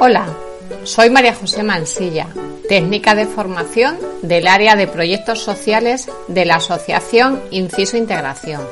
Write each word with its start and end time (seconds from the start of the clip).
Hola, 0.00 0.26
soy 0.84 1.10
María 1.10 1.34
José 1.34 1.64
Mansilla, 1.64 2.28
técnica 2.68 3.16
de 3.16 3.26
formación 3.26 3.98
del 4.22 4.46
área 4.46 4.76
de 4.76 4.86
proyectos 4.86 5.40
sociales 5.40 6.08
de 6.28 6.44
la 6.44 6.56
Asociación 6.56 7.42
Inciso 7.50 7.96
Integración. 7.96 8.62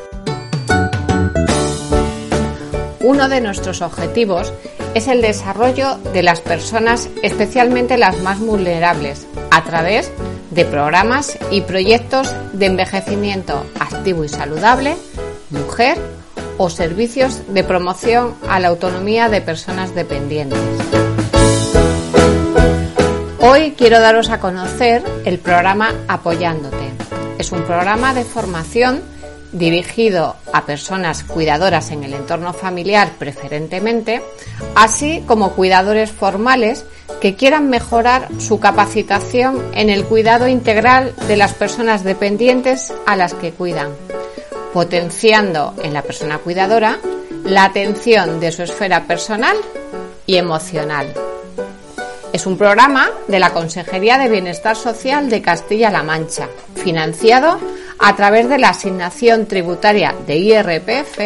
Uno 3.01 3.29
de 3.29 3.41
nuestros 3.41 3.83
objetivos 3.83 4.53
es 4.95 5.09
el 5.09 5.23
desarrollo 5.23 5.97
de 6.13 6.23
las 6.23 6.41
personas, 6.41 7.09
especialmente 7.23 7.99
las 7.99 8.19
más 8.19 8.39
vulnerables, 8.39 9.27
a 9.51 9.65
través 9.65 10.13
de 10.51 10.65
programas 10.65 11.37
y 11.51 11.63
proyectos 11.63 12.33
de 12.53 12.67
envejecimiento 12.67 13.67
activo 13.81 14.23
y 14.23 14.29
saludable, 14.29 14.95
mujer 15.51 15.99
o 16.59 16.71
servicios 16.71 17.43
de 17.53 17.65
promoción 17.65 18.35
a 18.49 18.61
la 18.61 18.69
autonomía 18.69 19.29
de 19.29 19.41
personas 19.41 19.95
dependientes. 19.95 20.59
Hoy 23.41 23.73
quiero 23.77 24.01
daros 24.01 24.31
a 24.31 24.39
conocer 24.39 25.03
el 25.25 25.39
programa 25.39 25.93
Apoyándote. 26.07 26.91
Es 27.39 27.51
un 27.51 27.63
programa 27.63 28.15
de 28.15 28.25
formación 28.25 29.03
dirigido 29.53 30.37
a 30.53 30.65
personas 30.65 31.25
cuidadoras 31.25 31.91
en 31.91 32.05
el 32.05 32.15
entorno 32.15 32.53
familiar 32.53 33.11
preferentemente, 33.19 34.23
así 34.75 35.23
como 35.27 35.53
cuidadores 35.53 36.11
formales 36.11 36.85
que 37.21 37.35
quieran 37.35 37.69
mejorar 37.69 38.29
su 38.39 38.61
capacitación 38.61 39.63
en 39.75 39.91
el 39.91 40.05
cuidado 40.05 40.49
integral 40.49 41.13
de 41.29 41.37
las 41.37 41.53
personas 41.53 42.05
dependientes 42.05 42.93
a 43.07 43.17
las 43.17 43.35
que 43.35 43.51
cuidan 43.53 43.91
potenciando 44.73 45.75
en 45.83 45.93
la 45.93 46.03
persona 46.03 46.39
cuidadora 46.39 46.99
la 47.45 47.65
atención 47.65 48.41
de 48.41 48.53
su 48.53 48.63
esfera 48.63 49.05
personal 49.05 49.57
y 50.27 50.37
emocional. 50.37 51.13
Es 52.33 52.47
un 52.47 52.57
programa 52.57 53.11
de 53.29 53.39
la 53.39 53.51
Consejería 53.51 54.17
de 54.17 54.29
Bienestar 54.29 54.75
Social 54.75 55.29
de 55.29 55.43
Castilla-La 55.43 56.03
Mancha, 56.03 56.49
financiado 56.75 57.59
a 57.99 58.17
través 58.17 58.49
de 58.49 58.59
la 58.59 58.71
asignación 58.71 59.47
tributaria 59.47 60.15
de 60.27 60.37
IRPF 60.37 61.19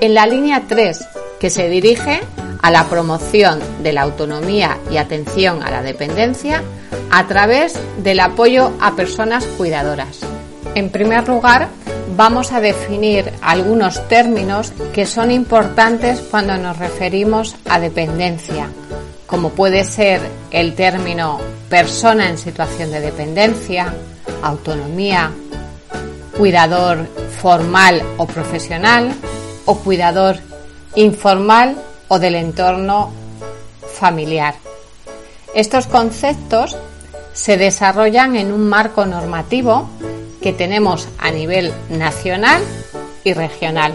en 0.00 0.14
la 0.14 0.26
línea 0.26 0.62
3, 0.66 1.04
que 1.38 1.50
se 1.50 1.68
dirige 1.68 2.22
a 2.62 2.70
la 2.70 2.84
promoción 2.84 3.60
de 3.82 3.92
la 3.92 4.02
autonomía 4.02 4.78
y 4.90 4.96
atención 4.96 5.62
a 5.62 5.70
la 5.70 5.82
dependencia 5.82 6.62
a 7.10 7.26
través 7.26 7.78
del 7.98 8.20
apoyo 8.20 8.72
a 8.80 8.96
personas 8.96 9.44
cuidadoras. 9.44 10.20
En 10.74 10.90
primer 10.90 11.28
lugar, 11.28 11.68
vamos 12.16 12.52
a 12.52 12.60
definir 12.60 13.32
algunos 13.42 14.06
términos 14.08 14.72
que 14.92 15.06
son 15.06 15.30
importantes 15.30 16.20
cuando 16.20 16.56
nos 16.56 16.78
referimos 16.78 17.56
a 17.68 17.78
dependencia, 17.78 18.68
como 19.26 19.50
puede 19.50 19.84
ser 19.84 20.20
el 20.50 20.74
término 20.74 21.38
persona 21.68 22.28
en 22.28 22.38
situación 22.38 22.90
de 22.90 23.00
dependencia, 23.00 23.94
autonomía, 24.42 25.30
cuidador 26.36 27.06
formal 27.40 28.02
o 28.16 28.26
profesional 28.26 29.12
o 29.64 29.76
cuidador 29.78 30.38
informal 30.94 31.76
o 32.08 32.18
del 32.18 32.34
entorno 32.36 33.10
familiar. 33.92 34.54
Estos 35.54 35.86
conceptos 35.86 36.76
se 37.32 37.56
desarrollan 37.56 38.36
en 38.36 38.52
un 38.52 38.68
marco 38.68 39.06
normativo 39.06 39.88
que 40.40 40.52
tenemos 40.52 41.08
a 41.18 41.30
nivel 41.30 41.72
nacional 41.88 42.62
y 43.24 43.32
regional. 43.32 43.94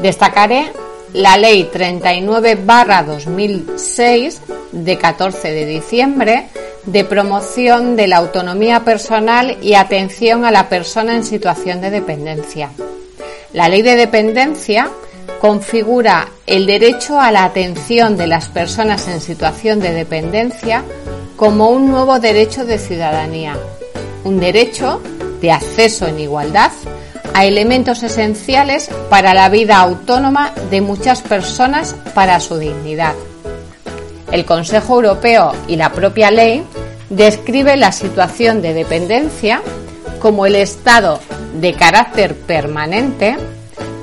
Destacaré 0.00 0.72
la 1.12 1.36
Ley 1.36 1.70
39-2006 1.72 4.40
de 4.72 4.98
14 4.98 5.50
de 5.50 5.66
diciembre 5.66 6.48
de 6.84 7.04
promoción 7.04 7.96
de 7.96 8.08
la 8.08 8.16
autonomía 8.16 8.84
personal 8.84 9.56
y 9.62 9.74
atención 9.74 10.44
a 10.44 10.50
la 10.50 10.68
persona 10.68 11.14
en 11.14 11.24
situación 11.24 11.80
de 11.80 11.90
dependencia. 11.90 12.70
La 13.52 13.68
Ley 13.68 13.82
de 13.82 13.96
Dependencia 13.96 14.90
configura 15.40 16.28
el 16.46 16.66
derecho 16.66 17.20
a 17.20 17.30
la 17.30 17.44
atención 17.44 18.16
de 18.16 18.26
las 18.26 18.48
personas 18.48 19.06
en 19.08 19.20
situación 19.20 19.80
de 19.80 19.92
dependencia 19.92 20.82
como 21.36 21.70
un 21.70 21.90
nuevo 21.90 22.18
derecho 22.18 22.64
de 22.64 22.78
ciudadanía, 22.78 23.56
un 24.24 24.40
derecho 24.40 25.00
de 25.42 25.52
acceso 25.52 26.06
en 26.06 26.20
igualdad 26.20 26.72
a 27.34 27.44
elementos 27.44 28.02
esenciales 28.02 28.88
para 29.10 29.34
la 29.34 29.48
vida 29.48 29.78
autónoma 29.78 30.52
de 30.70 30.80
muchas 30.80 31.20
personas 31.20 31.94
para 32.14 32.40
su 32.40 32.58
dignidad. 32.58 33.14
El 34.30 34.44
Consejo 34.46 34.94
Europeo 34.94 35.52
y 35.68 35.76
la 35.76 35.92
propia 35.92 36.30
ley 36.30 36.64
describe 37.10 37.76
la 37.76 37.92
situación 37.92 38.62
de 38.62 38.72
dependencia 38.72 39.60
como 40.20 40.46
el 40.46 40.54
estado 40.54 41.20
de 41.54 41.74
carácter 41.74 42.34
permanente 42.34 43.36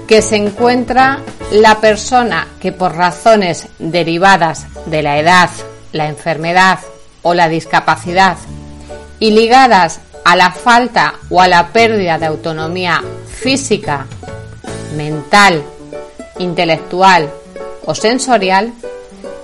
que 0.07 0.21
se 0.21 0.35
encuentra 0.35 1.21
la 1.51 1.79
persona 1.79 2.47
que 2.59 2.71
por 2.71 2.95
razones 2.95 3.67
derivadas 3.79 4.67
de 4.85 5.01
la 5.01 5.17
edad, 5.17 5.49
la 5.93 6.07
enfermedad 6.07 6.79
o 7.21 7.33
la 7.33 7.49
discapacidad 7.49 8.37
y 9.19 9.31
ligadas 9.31 9.99
a 10.29 10.35
la 10.35 10.51
falta 10.51 11.15
o 11.31 11.41
a 11.41 11.47
la 11.47 11.69
pérdida 11.69 12.19
de 12.19 12.27
autonomía 12.27 13.03
física, 13.25 14.05
mental, 14.95 15.63
intelectual 16.37 17.31
o 17.83 17.95
sensorial, 17.95 18.71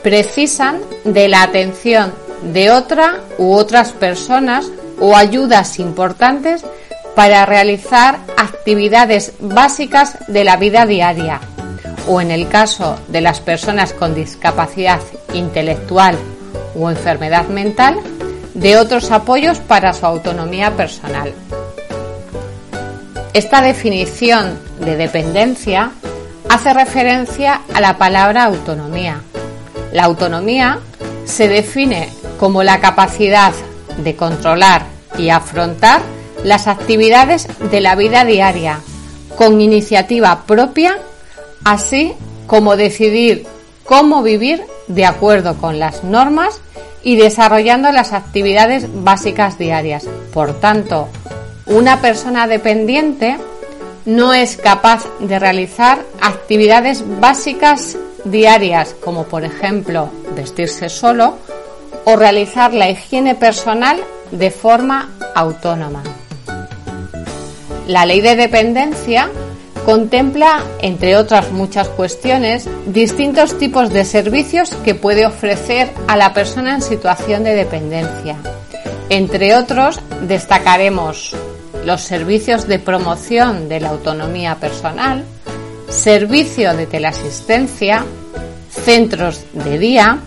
precisan 0.03 0.79
de 1.03 1.27
la 1.27 1.41
atención 1.41 2.13
de 2.53 2.69
otra 2.69 3.21
u 3.39 3.53
otras 3.53 3.93
personas 3.93 4.67
o 4.99 5.15
ayudas 5.15 5.79
importantes 5.79 6.63
para 7.15 7.47
realizar 7.47 8.19
actividades 8.37 9.33
básicas 9.39 10.19
de 10.27 10.43
la 10.43 10.55
vida 10.55 10.85
diaria. 10.85 11.41
O 12.07 12.21
en 12.21 12.29
el 12.29 12.47
caso 12.47 12.99
de 13.07 13.21
las 13.21 13.39
personas 13.39 13.91
con 13.91 14.13
discapacidad 14.13 15.01
intelectual 15.33 16.15
o 16.79 16.91
enfermedad 16.91 17.47
mental, 17.47 17.99
de 18.55 18.77
otros 18.77 19.11
apoyos 19.11 19.59
para 19.59 19.93
su 19.93 20.05
autonomía 20.05 20.75
personal. 20.75 21.33
Esta 23.33 23.61
definición 23.61 24.57
de 24.79 24.95
dependencia 24.95 25.91
hace 26.49 26.73
referencia 26.73 27.61
a 27.73 27.81
la 27.81 27.97
palabra 27.97 28.45
autonomía. 28.45 29.21
La 29.91 30.05
autonomía 30.05 30.79
se 31.25 31.47
define 31.49 32.09
como 32.39 32.63
la 32.63 32.79
capacidad 32.79 33.53
de 33.97 34.15
controlar 34.15 34.83
y 35.17 35.29
afrontar 35.29 36.01
las 36.43 36.67
actividades 36.67 37.47
de 37.71 37.81
la 37.81 37.95
vida 37.95 38.23
diaria 38.23 38.79
con 39.37 39.59
iniciativa 39.59 40.43
propia, 40.45 40.97
así 41.65 42.13
como 42.47 42.77
decidir 42.77 43.45
cómo 43.83 44.23
vivir 44.23 44.63
de 44.87 45.05
acuerdo 45.05 45.57
con 45.57 45.79
las 45.79 46.03
normas 46.03 46.61
y 47.05 47.15
desarrollando 47.17 47.91
las 47.91 48.13
actividades 48.13 48.87
básicas 48.91 49.59
diarias. 49.59 50.05
Por 50.33 50.59
tanto, 50.59 51.07
una 51.67 52.01
persona 52.01 52.47
dependiente 52.47 53.37
no 54.05 54.33
es 54.33 54.57
capaz 54.57 55.05
de 55.19 55.37
realizar 55.37 55.99
actividades 56.19 57.03
básicas 57.19 57.95
diarias, 58.23 58.95
como 59.03 59.25
por 59.25 59.45
ejemplo 59.45 60.09
vestirse 60.35 60.89
solo 60.89 61.37
o 62.05 62.15
realizar 62.15 62.73
la 62.73 62.89
higiene 62.89 63.35
personal 63.35 64.03
de 64.31 64.49
forma 64.49 65.11
autónoma. 65.35 66.01
La 67.87 68.07
ley 68.07 68.21
de 68.21 68.35
dependencia 68.35 69.29
contempla, 69.85 70.63
entre 70.81 71.15
otras 71.15 71.51
muchas 71.51 71.87
cuestiones, 71.89 72.67
distintos 72.87 73.57
tipos 73.59 73.91
de 73.91 74.03
servicios 74.03 74.71
que 74.83 74.95
puede 74.95 75.27
ofrecer 75.27 75.91
a 76.07 76.17
la 76.17 76.33
persona 76.33 76.73
en 76.73 76.81
situación 76.81 77.43
de 77.43 77.53
dependencia. 77.53 78.37
Entre 79.09 79.55
otros, 79.55 79.99
destacaremos 80.27 81.35
los 81.85 82.01
servicios 82.01 82.67
de 82.67 82.79
promoción 82.79 83.69
de 83.69 83.79
la 83.79 83.89
autonomía 83.89 84.55
personal, 84.55 85.23
servicio 85.87 86.73
de 86.73 86.87
teleasistencia, 86.87 88.03
centros 88.71 89.45
de 89.53 89.77
día. 89.77 90.17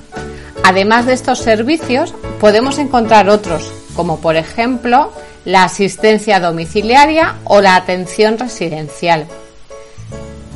Además 0.63 1.07
de 1.07 1.15
estos 1.15 1.41
servicios, 1.41 2.15
podemos 2.41 2.79
encontrar 2.79 3.29
otros, 3.29 3.73
como 3.97 4.21
por 4.21 4.37
ejemplo 4.37 5.13
la 5.45 5.65
asistencia 5.65 6.39
domiciliaria 6.39 7.37
o 7.43 7.61
la 7.61 7.75
atención 7.75 8.39
residencial. 8.39 9.27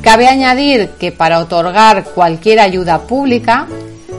Cabe 0.03 0.27
añadir 0.27 0.89
que 0.99 1.13
para 1.13 1.39
otorgar 1.39 2.03
cualquier 2.03 2.59
ayuda 2.59 2.99
pública 3.03 3.67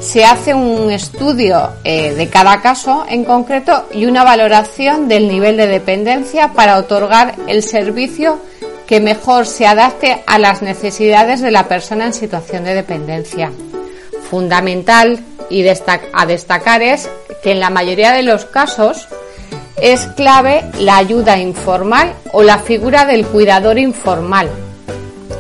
se 0.01 0.25
hace 0.25 0.55
un 0.55 0.91
estudio 0.91 1.73
eh, 1.85 2.15
de 2.15 2.29
cada 2.29 2.63
caso 2.63 3.05
en 3.07 3.25
concreto 3.25 3.87
y 3.93 4.07
una 4.07 4.25
valoración 4.25 5.09
del 5.09 5.29
nivel 5.29 5.59
de 5.59 5.67
dependencia 5.67 6.55
para 6.55 6.79
otorgar 6.79 7.35
el 7.49 7.63
servicio 7.63 8.39
que 8.87 9.01
mejor 9.01 9.47
se 9.47 9.67
adapte 9.67 10.23
a 10.27 10.39
las 10.39 10.63
necesidades 10.63 11.43
de 11.43 11.51
la 11.51 11.69
persona 11.69 12.07
en 12.07 12.15
situación 12.15 12.65
de 12.65 12.75
dependencia. 12.75 13.53
Fundamental 14.31 15.21
y 15.51 15.67
a 15.69 16.27
destacar 16.27 16.83
es 16.83 17.11
que 17.43 17.53
en 17.53 17.61
la 17.61 17.69
mayoría 17.69 18.13
de 18.13 18.23
los 18.23 18.47
casos 18.47 19.07
es 19.77 20.07
clave 20.17 20.65
la 20.79 20.97
ayuda 20.97 21.39
informal 21.39 22.15
o 22.33 22.43
la 22.43 22.59
figura 22.59 23.05
del 23.05 23.27
cuidador 23.27 23.79
informal. 23.79 24.49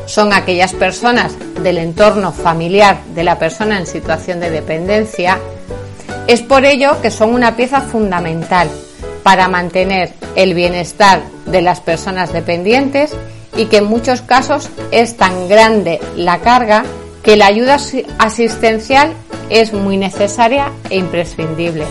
Son 0.07 0.33
aquellas 0.33 0.73
personas 0.73 1.33
del 1.63 1.79
entorno 1.79 2.33
familiar 2.33 2.99
de 3.15 3.25
la 3.25 3.39
persona 3.39 3.79
en 3.79 3.87
situación 3.87 4.41
de 4.41 4.51
dependencia. 4.51 5.39
Es 6.27 6.43
por 6.43 6.65
ello 6.65 7.01
que 7.01 7.11
son 7.11 7.35
una 7.35 7.57
pieza 7.57 7.81
fundamental 7.81 8.69
para 9.23 9.49
mantener 9.49 10.13
el 10.37 10.55
bienestar 10.55 11.23
de 11.47 11.63
las 11.63 11.81
personas 11.81 12.33
dependientes 12.33 13.13
y 13.57 13.67
que 13.67 13.79
en 13.79 13.87
muchos 13.87 14.21
casos 14.21 14.69
es 14.91 15.17
tan 15.17 15.49
grande 15.49 16.01
la 16.17 16.41
carga 16.41 16.85
que 17.23 17.37
la 17.37 17.47
ayuda 17.47 17.79
asistencial 18.19 19.13
es 19.49 19.73
muy 19.73 19.97
necesaria 19.97 20.71
e 20.91 20.97
imprescindible. 20.97 21.87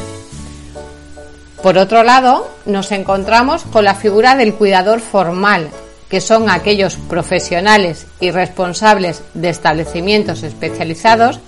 Por 1.62 1.78
otro 1.78 2.04
lado, 2.04 2.50
nos 2.66 2.92
encontramos 2.92 3.64
con 3.64 3.86
la 3.86 3.96
figura 3.96 4.36
del 4.36 4.54
cuidador 4.54 5.00
formal, 5.00 5.70
que 6.14 6.22
son 6.22 6.48
aquellos 6.48 6.96
profesionales 7.10 8.06
y 8.20 8.30
responsables 8.30 9.24
de 9.34 9.50
establecimientos 9.50 10.44
especializados 10.44 11.40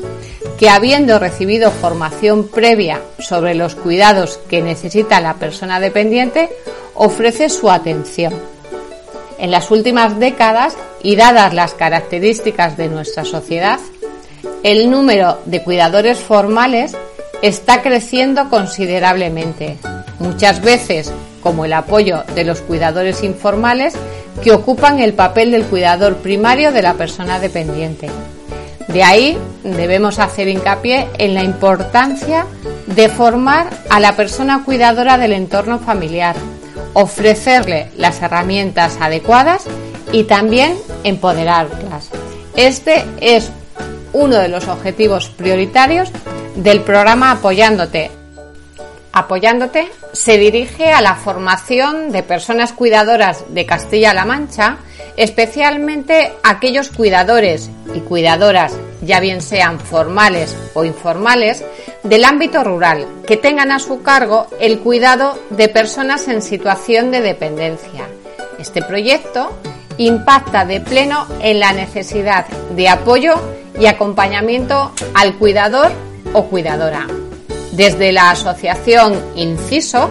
que 0.58 0.70
habiendo 0.70 1.20
recibido 1.20 1.70
formación 1.70 2.48
previa 2.48 3.00
sobre 3.20 3.54
los 3.54 3.76
cuidados 3.76 4.40
que 4.50 4.64
necesita 4.64 5.22
la 5.22 5.36
persona 5.36 5.80
dependiente, 5.80 6.50
ofrece 6.96 7.50
su 7.50 7.70
atención. 7.70 8.34
En 9.38 9.52
las 9.52 9.70
últimas 9.70 10.18
décadas 10.18 10.76
y 11.04 11.16
dadas 11.16 11.54
las 11.54 11.76
características 11.76 12.76
de 12.76 12.88
nuestra 12.88 13.24
sociedad, 13.24 13.80
el 14.64 14.90
número 14.90 15.42
de 15.46 15.62
cuidadores 15.62 16.18
formales 16.18 16.98
está 17.44 17.84
creciendo 17.84 18.50
considerablemente, 18.50 19.78
muchas 20.18 20.60
veces 20.60 21.14
como 21.44 21.66
el 21.66 21.74
apoyo 21.74 22.24
de 22.34 22.44
los 22.44 22.62
cuidadores 22.62 23.22
informales 23.22 23.94
que 24.44 24.52
ocupan 24.52 25.00
el 25.00 25.14
papel 25.14 25.52
del 25.52 25.66
cuidador 25.66 26.18
primario 26.18 26.72
de 26.72 26.82
la 26.82 26.94
persona 26.94 27.40
dependiente. 27.40 28.10
De 28.88 29.04
ahí 29.04 29.38
debemos 29.64 30.20
hacer 30.20 30.48
hincapié 30.48 31.08
en 31.18 31.34
la 31.34 31.44
importancia 31.44 32.46
de 32.88 33.10
formar 33.10 33.70
a 33.90 34.00
la 34.00 34.16
persona 34.16 34.64
cuidadora 34.64 35.18
del 35.18 35.34
entorno 35.34 35.80
familiar, 35.80 36.36
ofrecerle 36.94 37.90
las 37.98 38.22
herramientas 38.22 38.98
adecuadas 39.00 39.66
y 40.12 40.24
también 40.24 40.78
empoderarlas. 41.04 42.10
Este 42.56 43.04
es 43.20 43.52
uno 44.14 44.38
de 44.38 44.48
los 44.48 44.68
objetivos 44.68 45.30
prioritarios 45.30 46.10
del 46.56 46.82
programa 46.82 47.32
Apoyándote. 47.32 48.12
Apoyándote 49.16 49.90
se 50.12 50.38
dirige 50.38 50.92
a 50.92 51.00
la 51.00 51.16
formación 51.16 52.12
de 52.12 52.22
personas 52.22 52.74
cuidadoras 52.74 53.46
de 53.48 53.66
Castilla-La 53.66 54.26
Mancha, 54.26 54.80
especialmente 55.16 56.34
aquellos 56.44 56.90
cuidadores 56.90 57.70
y 57.94 58.02
cuidadoras, 58.02 58.78
ya 59.02 59.22
bien 59.22 59.42
sean 59.42 59.80
formales 59.80 60.54
o 60.74 60.84
informales, 60.84 61.64
del 62.04 62.26
ámbito 62.26 62.62
rural, 62.66 63.08
que 63.26 63.38
tengan 63.38 63.72
a 63.72 63.80
su 63.80 64.04
cargo 64.04 64.48
el 64.60 64.80
cuidado 64.80 65.40
de 65.50 65.70
personas 65.70 66.28
en 66.28 66.42
situación 66.42 67.10
de 67.10 67.22
dependencia. 67.22 68.10
Este 68.60 68.82
proyecto 68.82 69.58
impacta 69.98 70.66
de 70.66 70.82
pleno 70.82 71.26
en 71.40 71.62
la 71.62 71.72
necesidad 71.72 72.48
de 72.48 72.90
apoyo 72.90 73.36
y 73.80 73.86
acompañamiento 73.86 74.92
al 75.14 75.36
cuidador 75.36 75.94
o 76.34 76.48
cuidadora. 76.48 77.08
Desde 77.76 78.14
la 78.14 78.32
asociación 78.32 79.22
Inciso, 79.36 80.10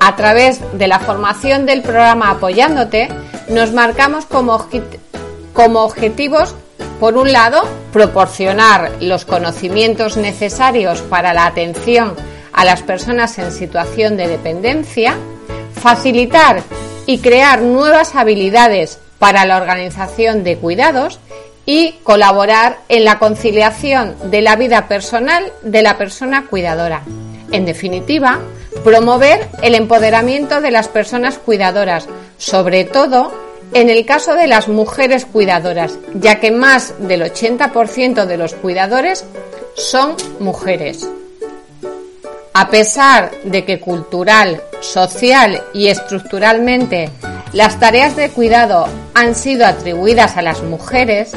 a 0.00 0.16
través 0.16 0.60
de 0.72 0.88
la 0.88 0.98
formación 0.98 1.64
del 1.64 1.80
programa 1.80 2.30
Apoyándote, 2.30 3.08
nos 3.48 3.72
marcamos 3.72 4.26
como, 4.26 4.54
objetivos, 5.84 6.56
por 6.98 7.16
un 7.16 7.32
lado, 7.32 7.68
proporcionar 7.92 8.90
los 9.00 9.24
conocimientos 9.24 10.16
necesarios 10.16 11.02
para 11.02 11.32
la 11.32 11.46
atención 11.46 12.16
a 12.52 12.64
las 12.64 12.82
personas 12.82 13.38
en 13.38 13.52
situación 13.52 14.16
de 14.16 14.26
dependencia, 14.26 15.14
facilitar 15.80 16.62
y 17.06 17.18
crear 17.18 17.62
nuevas 17.62 18.16
habilidades 18.16 18.98
para 19.20 19.44
la 19.44 19.58
organización 19.58 20.42
de 20.42 20.56
cuidados 20.56 21.20
y 21.66 21.92
colaborar 22.02 22.78
en 22.88 23.04
la 23.04 23.18
conciliación 23.18 24.14
de 24.30 24.42
la 24.42 24.56
vida 24.56 24.88
personal 24.88 25.52
de 25.62 25.82
la 25.82 25.96
persona 25.96 26.46
cuidadora. 26.46 27.02
En 27.52 27.64
definitiva, 27.64 28.40
promover 28.82 29.48
el 29.62 29.74
empoderamiento 29.74 30.60
de 30.60 30.70
las 30.70 30.88
personas 30.88 31.38
cuidadoras, 31.38 32.06
sobre 32.36 32.84
todo 32.84 33.32
en 33.72 33.90
el 33.90 34.04
caso 34.04 34.34
de 34.34 34.46
las 34.46 34.68
mujeres 34.68 35.24
cuidadoras, 35.26 35.98
ya 36.14 36.38
que 36.40 36.50
más 36.50 36.94
del 36.98 37.22
80% 37.22 38.26
de 38.26 38.36
los 38.36 38.54
cuidadores 38.54 39.24
son 39.74 40.16
mujeres. 40.38 41.08
A 42.52 42.70
pesar 42.70 43.32
de 43.42 43.64
que 43.64 43.80
cultural, 43.80 44.62
social 44.80 45.60
y 45.72 45.88
estructuralmente 45.88 47.10
las 47.52 47.80
tareas 47.80 48.14
de 48.14 48.30
cuidado 48.30 48.86
han 49.14 49.34
sido 49.34 49.66
atribuidas 49.66 50.36
a 50.36 50.42
las 50.42 50.62
mujeres, 50.62 51.32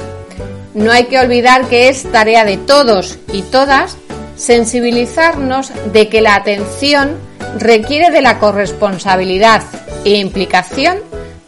no 0.78 0.92
hay 0.92 1.06
que 1.06 1.20
olvidar 1.20 1.68
que 1.68 1.90
es 1.90 2.04
tarea 2.12 2.46
de 2.46 2.58
todos 2.58 3.18
y 3.34 3.42
todas 3.42 3.98
sensibilizarnos 4.36 5.72
de 5.92 6.08
que 6.08 6.22
la 6.22 6.36
atención 6.36 7.18
requiere 7.58 8.12
de 8.12 8.22
la 8.22 8.38
corresponsabilidad 8.38 9.64
e 10.06 10.18
implicación 10.18 11.00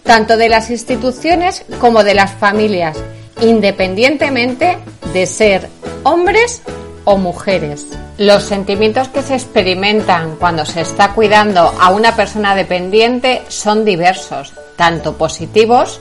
tanto 0.01 0.36
de 0.36 0.50
las 0.50 0.71
instituciones 0.71 1.63
como 1.79 2.03
de 2.03 2.15
las 2.15 2.31
familias, 2.31 2.98
independientemente 3.41 4.79
de 5.13 5.27
ser 5.27 5.69
hombres 6.01 6.63
o 7.05 7.17
mujeres. 7.17 7.86
Los 8.17 8.41
sentimientos 8.41 9.09
que 9.09 9.21
se 9.21 9.36
experimentan 9.36 10.38
cuando 10.38 10.65
se 10.65 10.81
está 10.81 11.13
cuidando 11.13 11.71
a 11.79 11.91
una 11.91 12.15
persona 12.15 12.55
dependiente 12.55 13.43
son 13.48 13.86
diversos, 13.86 14.53
tanto 14.75 15.17
positivos 15.17 16.00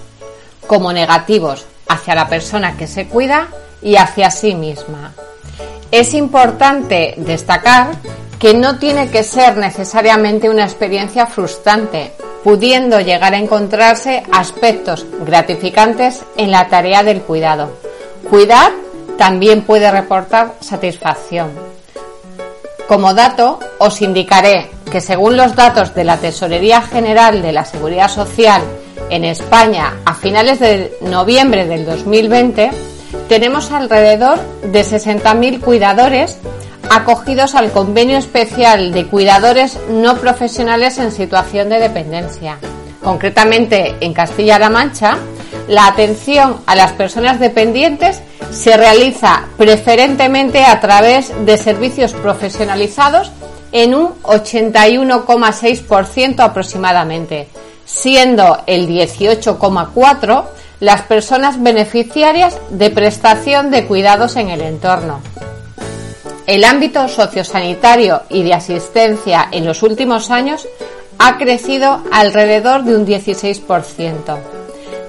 como 0.67 0.95
negativos, 0.95 1.67
hacia 1.89 2.15
la 2.15 2.29
persona 2.29 2.77
que 2.77 2.87
se 2.87 3.07
cuida 3.07 3.49
y 3.83 3.97
hacia 3.97 4.31
sí 4.31 4.55
misma. 4.55 5.13
Es 5.91 6.15
importante 6.15 7.15
destacar 7.17 7.89
que 8.39 8.55
no 8.55 8.79
tiene 8.79 9.11
que 9.11 9.25
ser 9.25 9.57
necesariamente 9.57 10.49
una 10.49 10.65
experiencia 10.65 11.27
frustrante, 11.27 12.13
pudiendo 12.45 13.01
llegar 13.01 13.35
a 13.35 13.39
encontrarse 13.39 14.23
aspectos 14.31 15.07
gratificantes 15.25 16.25
en 16.37 16.53
la 16.53 16.69
tarea 16.69 17.03
del 17.03 17.23
cuidado. 17.23 17.71
Cuidar 18.31 18.73
también 19.17 19.63
puede 19.63 19.91
reportar 19.91 20.55
satisfacción. 20.61 21.51
Como 22.87 23.13
dato, 23.13 23.59
os 23.79 24.01
indicaré 24.01 24.71
que 24.91 25.01
según 25.01 25.37
los 25.37 25.55
datos 25.55 25.95
de 25.95 26.05
la 26.05 26.17
Tesorería 26.17 26.81
General 26.81 27.43
de 27.43 27.53
la 27.53 27.65
Seguridad 27.65 28.09
Social 28.09 28.63
en 29.11 29.25
España 29.25 29.95
a 30.05 30.15
finales 30.15 30.61
de 30.61 30.97
noviembre 31.03 31.67
del 31.67 31.87
2020 31.87 32.71
tenemos 33.29 33.71
alrededor 33.71 34.39
de 34.63 34.81
60.000 34.81 35.61
cuidadores 35.61 36.39
acogidos 36.91 37.55
al 37.55 37.71
convenio 37.71 38.19
especial 38.19 38.93
de 38.93 39.07
cuidadores 39.07 39.79
no 39.91 40.17
profesionales 40.17 40.99
en 40.99 41.13
situación 41.13 41.69
de 41.69 41.81
dependencia. 41.81 42.59
Concretamente, 43.03 43.95
en 44.01 44.13
Castilla-La 44.13 44.71
Mancha, 44.71 45.19
la 45.69 45.87
atención 45.87 46.57
a 46.67 46.75
las 46.75 46.93
personas 46.93 47.39
dependientes 47.41 48.21
se 48.51 48.77
realiza 48.77 49.45
preferentemente 49.57 50.65
a 50.65 50.81
través 50.81 51.33
de 51.45 51.57
servicios 51.59 52.15
profesionalizados 52.15 53.31
en 53.73 53.95
un 53.95 54.15
81,6% 54.23 56.41
aproximadamente, 56.41 57.49
siendo 57.89 58.59
el 58.67 58.87
18,4% 58.87 60.45
las 60.81 61.03
personas 61.03 61.61
beneficiarias 61.61 62.57
de 62.71 62.91
prestación 62.91 63.71
de 63.71 63.87
cuidados 63.87 64.37
en 64.37 64.51
el 64.51 64.61
entorno. 64.61 65.21
El 66.47 66.65
ámbito 66.65 67.09
sociosanitario 67.09 68.23
y 68.29 68.45
de 68.45 68.55
asistencia 68.55 69.49
en 69.51 69.65
los 69.65 69.83
últimos 69.83 70.31
años 70.31 70.69
ha 71.19 71.37
crecido 71.37 72.03
alrededor 72.13 72.85
de 72.85 72.97
un 72.97 73.07
16%. 73.07 74.39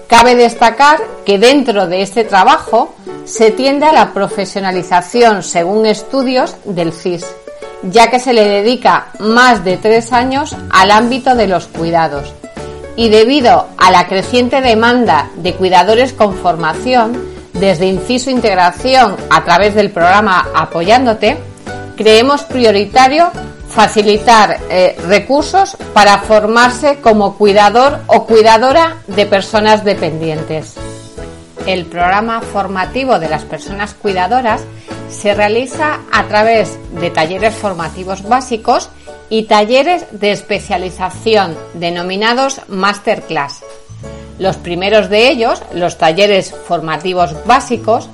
Cabe 0.08 0.36
destacar 0.36 1.00
que 1.24 1.38
dentro 1.38 1.86
de 1.86 2.02
este 2.02 2.24
trabajo 2.24 2.96
se 3.26 3.52
tiende 3.52 3.86
a 3.86 3.94
la 3.94 4.12
profesionalización, 4.12 5.44
según 5.44 5.86
estudios 5.86 6.56
del 6.66 6.94
CIS, 6.94 7.26
ya 7.84 8.10
que 8.10 8.20
se 8.20 8.34
le 8.34 8.44
dedica 8.44 9.10
más 9.20 9.64
de 9.64 9.78
tres 9.78 10.12
años 10.12 10.56
al 10.72 10.90
ámbito 10.90 11.36
de 11.36 11.48
los 11.48 11.68
cuidados. 11.68 12.34
Y 13.00 13.08
debido 13.08 13.68
a 13.78 13.92
la 13.92 14.10
creciente 14.10 14.60
demanda 14.60 15.30
de 15.38 15.56
cuidadores 15.56 16.12
con 16.12 16.36
formación, 16.36 17.18
desde 17.54 17.86
Inciso 17.86 18.30
Integración 18.30 19.16
a 19.30 19.46
través 19.46 19.74
del 19.74 19.90
programa 19.90 20.50
Apoyándote, 20.54 21.38
creemos 21.96 22.42
prioritario 22.42 23.32
facilitar 23.70 24.60
eh, 24.70 24.98
recursos 25.08 25.78
para 25.94 26.18
formarse 26.18 26.98
como 26.98 27.38
cuidador 27.38 28.00
o 28.08 28.26
cuidadora 28.26 28.98
de 29.08 29.26
personas 29.26 29.86
dependientes. 29.86 30.76
El 31.66 31.86
programa 31.86 32.42
formativo 32.42 33.18
de 33.18 33.30
las 33.30 33.46
personas 33.46 33.94
cuidadoras 33.94 34.60
se 35.10 35.34
realiza 35.34 36.00
a 36.12 36.26
través 36.26 36.78
de 37.00 37.12
talleres 37.12 37.56
formativos 37.56 38.28
básicos 38.28 38.90
y 39.30 39.44
talleres 39.44 40.06
de 40.12 40.32
especialización 40.32 41.58
denominados 41.74 42.62
Masterclass. 42.68 43.64
Los 44.40 44.58
primeros 44.58 45.10
de 45.10 45.30
ellos, 45.30 45.62
los 45.74 45.98
talleres 45.98 46.54
formativos 46.68 47.46
básicos, 47.46 48.10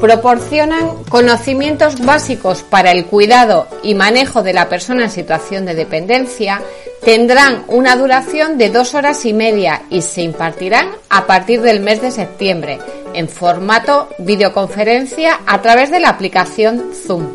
proporcionan 0.00 1.04
conocimientos 1.08 2.00
básicos 2.04 2.62
para 2.62 2.92
el 2.92 3.06
cuidado 3.06 3.66
y 3.82 3.94
manejo 3.94 4.42
de 4.42 4.52
la 4.52 4.68
persona 4.68 5.04
en 5.04 5.10
situación 5.10 5.66
de 5.66 5.74
dependencia, 5.74 6.62
tendrán 7.04 7.64
una 7.68 7.96
duración 7.96 8.58
de 8.58 8.70
dos 8.70 8.94
horas 8.94 9.24
y 9.24 9.32
media 9.32 9.82
y 9.90 10.02
se 10.02 10.22
impartirán 10.22 10.90
a 11.08 11.26
partir 11.26 11.62
del 11.62 11.80
mes 11.80 12.00
de 12.00 12.10
septiembre 12.10 12.78
en 13.14 13.28
formato 13.28 14.08
videoconferencia 14.18 15.40
a 15.46 15.60
través 15.62 15.90
de 15.90 16.00
la 16.00 16.10
aplicación 16.10 16.92
Zoom. 16.94 17.26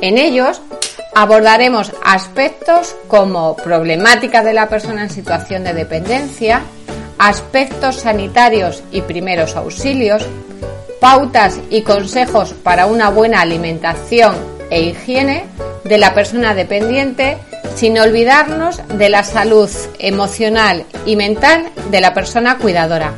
En 0.00 0.18
ellos 0.18 0.60
abordaremos 1.14 1.92
aspectos 2.04 2.96
como 3.08 3.56
problemática 3.56 4.42
de 4.42 4.52
la 4.52 4.68
persona 4.68 5.04
en 5.04 5.10
situación 5.10 5.64
de 5.64 5.72
dependencia, 5.72 6.62
aspectos 7.18 8.00
sanitarios 8.00 8.82
y 8.90 9.02
primeros 9.02 9.56
auxilios, 9.56 10.26
pautas 11.00 11.60
y 11.70 11.82
consejos 11.82 12.52
para 12.52 12.86
una 12.86 13.10
buena 13.10 13.40
alimentación 13.40 14.34
e 14.70 14.82
higiene 14.82 15.44
de 15.84 15.98
la 15.98 16.14
persona 16.14 16.54
dependiente, 16.54 17.38
sin 17.76 17.98
olvidarnos 17.98 18.80
de 18.96 19.08
la 19.08 19.22
salud 19.22 19.70
emocional 19.98 20.84
y 21.06 21.16
mental 21.16 21.70
de 21.90 22.00
la 22.00 22.14
persona 22.14 22.58
cuidadora. 22.58 23.12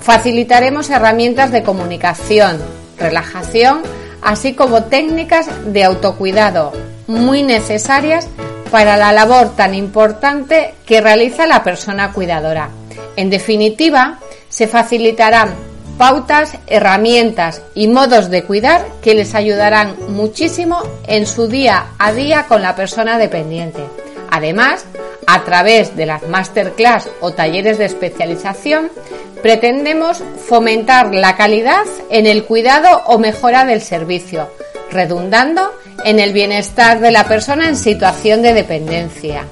Facilitaremos 0.00 0.90
herramientas 0.90 1.52
de 1.52 1.62
comunicación, 1.62 2.58
relajación, 2.98 3.82
así 4.20 4.54
como 4.54 4.84
técnicas 4.84 5.48
de 5.72 5.84
autocuidado 5.84 6.72
muy 7.06 7.42
necesarias 7.42 8.28
para 8.70 8.96
la 8.96 9.12
labor 9.12 9.54
tan 9.54 9.74
importante 9.74 10.74
que 10.86 11.00
realiza 11.00 11.46
la 11.46 11.62
persona 11.62 12.12
cuidadora. 12.12 12.70
En 13.16 13.30
definitiva, 13.30 14.18
se 14.48 14.66
facilitarán 14.66 15.54
pautas, 15.98 16.56
herramientas 16.66 17.62
y 17.74 17.88
modos 17.88 18.30
de 18.30 18.44
cuidar 18.44 18.84
que 19.02 19.14
les 19.14 19.34
ayudarán 19.34 19.94
muchísimo 20.08 20.82
en 21.06 21.26
su 21.26 21.48
día 21.48 21.86
a 21.98 22.12
día 22.12 22.46
con 22.48 22.62
la 22.62 22.74
persona 22.74 23.18
dependiente. 23.18 23.84
Además, 24.30 24.86
a 25.26 25.44
través 25.44 25.94
de 25.94 26.06
las 26.06 26.26
masterclass 26.26 27.08
o 27.20 27.32
talleres 27.32 27.78
de 27.78 27.84
especialización, 27.84 28.90
pretendemos 29.42 30.22
fomentar 30.48 31.14
la 31.14 31.36
calidad 31.36 31.84
en 32.08 32.26
el 32.26 32.44
cuidado 32.44 33.02
o 33.06 33.18
mejora 33.18 33.64
del 33.64 33.82
servicio, 33.82 34.48
redundando 34.90 35.72
en 36.04 36.18
el 36.18 36.32
bienestar 36.32 37.00
de 37.00 37.10
la 37.10 37.24
persona 37.24 37.68
en 37.68 37.76
situación 37.76 38.42
de 38.42 38.54
dependencia. 38.54 39.44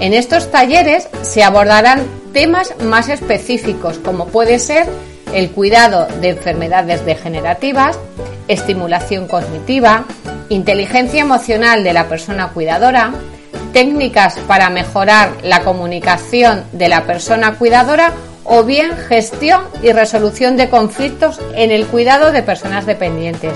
En 0.00 0.14
estos 0.14 0.50
talleres 0.50 1.08
se 1.22 1.42
abordarán 1.42 2.02
temas 2.32 2.74
más 2.82 3.08
específicos 3.08 3.98
como 3.98 4.26
puede 4.26 4.58
ser 4.58 4.86
el 5.34 5.50
cuidado 5.50 6.06
de 6.20 6.30
enfermedades 6.30 7.04
degenerativas, 7.04 7.98
estimulación 8.48 9.28
cognitiva, 9.28 10.04
inteligencia 10.48 11.20
emocional 11.20 11.84
de 11.84 11.92
la 11.92 12.08
persona 12.08 12.48
cuidadora, 12.48 13.12
técnicas 13.72 14.36
para 14.48 14.70
mejorar 14.70 15.32
la 15.42 15.62
comunicación 15.62 16.64
de 16.72 16.88
la 16.88 17.04
persona 17.04 17.54
cuidadora 17.54 18.12
o 18.44 18.64
bien 18.64 18.96
gestión 18.96 19.62
y 19.82 19.92
resolución 19.92 20.56
de 20.56 20.68
conflictos 20.68 21.40
en 21.54 21.70
el 21.70 21.86
cuidado 21.86 22.32
de 22.32 22.42
personas 22.42 22.86
dependientes. 22.86 23.52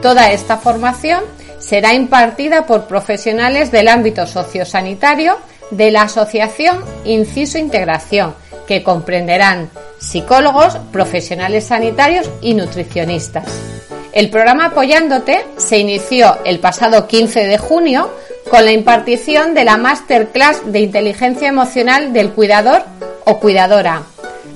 Toda 0.00 0.32
esta 0.32 0.56
formación 0.56 1.22
será 1.62 1.94
impartida 1.94 2.66
por 2.66 2.86
profesionales 2.86 3.70
del 3.70 3.88
ámbito 3.88 4.26
sociosanitario 4.26 5.38
de 5.70 5.90
la 5.90 6.02
Asociación 6.02 6.84
Inciso 7.04 7.56
Integración, 7.56 8.34
que 8.66 8.82
comprenderán 8.82 9.70
psicólogos, 9.98 10.76
profesionales 10.90 11.64
sanitarios 11.64 12.28
y 12.40 12.54
nutricionistas. 12.54 13.44
El 14.12 14.28
programa 14.28 14.66
Apoyándote 14.66 15.46
se 15.56 15.78
inició 15.78 16.36
el 16.44 16.58
pasado 16.58 17.06
15 17.06 17.46
de 17.46 17.58
junio 17.58 18.10
con 18.50 18.64
la 18.64 18.72
impartición 18.72 19.54
de 19.54 19.64
la 19.64 19.78
Masterclass 19.78 20.70
de 20.70 20.80
Inteligencia 20.80 21.48
Emocional 21.48 22.12
del 22.12 22.30
Cuidador 22.32 22.84
o 23.24 23.38
Cuidadora. 23.38 24.02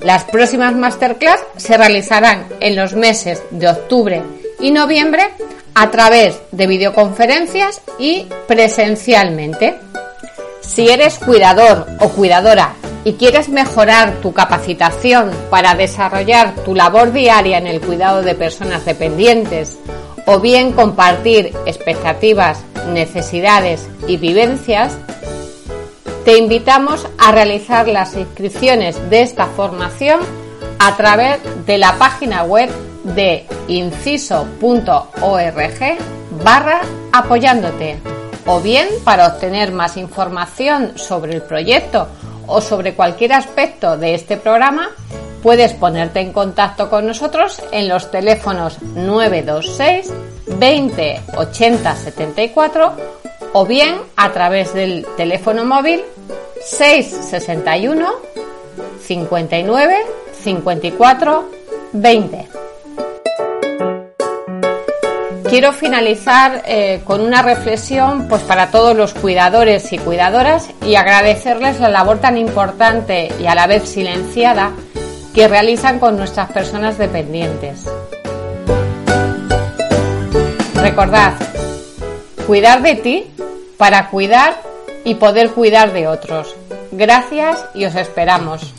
Las 0.03 0.25
próximas 0.25 0.75
Masterclass 0.75 1.41
se 1.57 1.79
realizarán 1.79 2.47
en 2.61 2.77
los 2.77 2.95
meses 2.95 3.43
de 3.51 3.69
octubre 3.69 4.23
y 4.61 4.73
noviembre 4.73 5.31
a 5.77 5.91
través 5.91 6.41
de 6.53 6.67
videoconferencias 6.67 7.83
y 7.99 8.27
presencialmente. 8.49 9.79
Si 10.63 10.89
eres 10.89 11.19
cuidador 11.19 11.87
o 12.01 12.09
cuidadora 12.09 12.75
y 13.05 13.13
quieres 13.13 13.51
mejorar 13.51 14.15
tu 14.23 14.33
capacitación 14.33 15.31
para 15.51 15.75
desarrollar 15.75 16.55
tu 16.65 16.75
labor 16.75 17.13
diaria 17.13 17.59
en 17.59 17.67
el 17.67 17.83
cuidado 17.83 18.23
de 18.23 18.35
personas 18.35 18.87
dependientes 18.87 19.79
o 20.25 20.41
bien 20.41 20.73
compartir 20.73 21.53
expectativas, 21.67 22.65
necesidades 22.89 23.87
y 24.09 24.17
vivencias, 24.17 24.97
te 26.25 26.39
invitamos 26.39 27.07
a 27.19 27.33
realizar 27.33 27.87
las 27.87 28.17
inscripciones 28.17 29.11
de 29.11 29.21
esta 29.21 29.45
formación 29.45 30.21
a 30.79 30.97
través 30.97 31.39
de 31.67 31.77
la 31.77 31.99
página 31.99 32.45
web 32.45 32.71
de 33.15 33.47
inciso.org 33.69 34.51
barra 36.43 36.81
apoyándote 37.13 37.99
o 38.47 38.61
bien 38.61 38.89
para 39.05 39.27
obtener 39.27 39.73
más 39.73 39.97
información 39.97 40.97
sobre 40.97 41.35
el 41.35 41.43
proyecto 41.43 42.09
o 42.47 42.61
sobre 42.61 42.95
cualquier 42.95 43.33
aspecto 43.33 43.97
de 43.97 44.15
este 44.15 44.37
programa, 44.37 44.91
puedes 45.43 45.73
ponerte 45.73 46.21
en 46.21 46.33
contacto 46.33 46.89
con 46.89 47.07
nosotros 47.07 47.61
en 47.73 47.89
los 47.89 48.11
teléfonos 48.11 48.81
926 48.83 50.13
20 50.59 51.23
80 51.37 51.97
74 51.97 52.93
o 53.53 53.67
bien 53.67 53.97
a 54.17 54.33
través 54.33 54.73
del 54.75 55.07
teléfono 55.17 55.65
móvil 55.65 56.03
661 56.63 58.07
59 59.01 59.97
54 60.43 61.51
20. 61.93 62.56
Quiero 65.49 65.73
finalizar 65.73 66.63
eh, 66.67 67.03
con 67.05 67.21
una 67.21 67.41
reflexión 67.41 68.27
pues, 68.29 68.43
para 68.43 68.73
todos 68.73 68.97
los 68.97 69.15
cuidadores 69.15 69.93
y 69.93 69.99
cuidadoras 69.99 70.71
y 70.85 70.97
agradecerles 70.97 71.79
la 71.79 71.89
labor 71.89 72.19
tan 72.19 72.37
importante 72.37 73.29
y 73.41 73.47
a 73.47 73.55
la 73.55 73.69
vez 73.69 73.89
silenciada 73.89 74.73
que 75.35 75.47
realizan 75.47 76.01
con 76.01 76.17
nuestras 76.17 76.51
personas 76.51 76.99
dependientes. 76.99 77.89
Recordad, 80.75 81.35
cuidar 82.47 82.83
de 82.83 82.95
ti 82.97 83.27
para 83.77 84.09
cuidar 84.09 84.61
y 85.05 85.15
poder 85.15 85.51
cuidar 85.51 85.93
de 85.93 86.09
otros. 86.09 86.57
Gracias 86.91 87.65
y 87.75 87.85
os 87.85 87.95
esperamos. 87.95 88.75